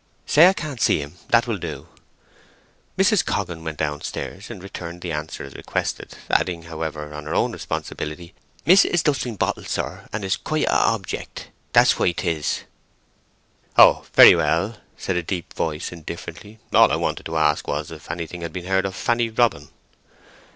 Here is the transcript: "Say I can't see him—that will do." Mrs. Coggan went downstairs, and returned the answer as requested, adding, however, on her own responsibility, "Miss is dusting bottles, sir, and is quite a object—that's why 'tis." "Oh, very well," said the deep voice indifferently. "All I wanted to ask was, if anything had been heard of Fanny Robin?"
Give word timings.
"Say 0.25 0.47
I 0.47 0.53
can't 0.53 0.81
see 0.81 0.97
him—that 0.97 1.45
will 1.45 1.59
do." 1.59 1.87
Mrs. 2.97 3.23
Coggan 3.23 3.63
went 3.63 3.77
downstairs, 3.77 4.49
and 4.49 4.63
returned 4.63 5.01
the 5.01 5.11
answer 5.11 5.43
as 5.43 5.53
requested, 5.53 6.15
adding, 6.27 6.63
however, 6.63 7.13
on 7.13 7.25
her 7.27 7.35
own 7.35 7.51
responsibility, 7.51 8.33
"Miss 8.65 8.83
is 8.83 9.03
dusting 9.03 9.35
bottles, 9.35 9.67
sir, 9.69 10.07
and 10.11 10.25
is 10.25 10.37
quite 10.37 10.65
a 10.65 10.73
object—that's 10.73 11.99
why 11.99 12.13
'tis." 12.13 12.61
"Oh, 13.77 14.07
very 14.15 14.33
well," 14.33 14.77
said 14.97 15.17
the 15.17 15.21
deep 15.21 15.53
voice 15.53 15.91
indifferently. 15.91 16.57
"All 16.73 16.91
I 16.91 16.95
wanted 16.95 17.27
to 17.27 17.37
ask 17.37 17.67
was, 17.67 17.91
if 17.91 18.09
anything 18.09 18.41
had 18.41 18.51
been 18.53 18.65
heard 18.65 18.87
of 18.87 18.95
Fanny 18.95 19.29
Robin?" 19.29 19.69